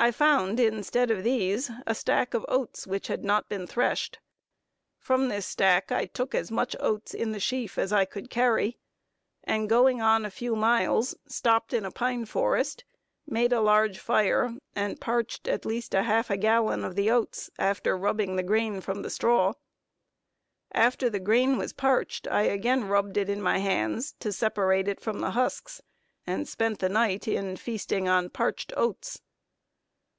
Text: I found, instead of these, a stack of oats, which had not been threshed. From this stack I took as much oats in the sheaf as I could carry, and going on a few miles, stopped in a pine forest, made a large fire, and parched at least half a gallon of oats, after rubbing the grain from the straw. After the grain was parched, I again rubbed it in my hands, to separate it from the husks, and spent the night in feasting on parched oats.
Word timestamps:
I 0.00 0.12
found, 0.12 0.60
instead 0.60 1.10
of 1.10 1.24
these, 1.24 1.72
a 1.84 1.92
stack 1.92 2.32
of 2.32 2.44
oats, 2.46 2.86
which 2.86 3.08
had 3.08 3.24
not 3.24 3.48
been 3.48 3.66
threshed. 3.66 4.20
From 4.96 5.26
this 5.26 5.44
stack 5.44 5.90
I 5.90 6.06
took 6.06 6.36
as 6.36 6.52
much 6.52 6.76
oats 6.78 7.12
in 7.14 7.32
the 7.32 7.40
sheaf 7.40 7.76
as 7.76 7.92
I 7.92 8.04
could 8.04 8.30
carry, 8.30 8.78
and 9.42 9.68
going 9.68 10.00
on 10.00 10.24
a 10.24 10.30
few 10.30 10.54
miles, 10.54 11.16
stopped 11.26 11.74
in 11.74 11.84
a 11.84 11.90
pine 11.90 12.26
forest, 12.26 12.84
made 13.26 13.52
a 13.52 13.60
large 13.60 13.98
fire, 13.98 14.54
and 14.76 15.00
parched 15.00 15.48
at 15.48 15.66
least 15.66 15.94
half 15.94 16.30
a 16.30 16.36
gallon 16.36 16.84
of 16.84 16.96
oats, 16.96 17.50
after 17.58 17.96
rubbing 17.98 18.36
the 18.36 18.44
grain 18.44 18.80
from 18.80 19.02
the 19.02 19.10
straw. 19.10 19.52
After 20.70 21.10
the 21.10 21.18
grain 21.18 21.58
was 21.58 21.72
parched, 21.72 22.28
I 22.28 22.42
again 22.42 22.84
rubbed 22.86 23.16
it 23.16 23.28
in 23.28 23.42
my 23.42 23.58
hands, 23.58 24.14
to 24.20 24.30
separate 24.30 24.86
it 24.86 25.00
from 25.00 25.18
the 25.18 25.30
husks, 25.32 25.82
and 26.24 26.46
spent 26.46 26.78
the 26.78 26.88
night 26.88 27.26
in 27.26 27.56
feasting 27.56 28.08
on 28.08 28.30
parched 28.30 28.72
oats. 28.76 29.22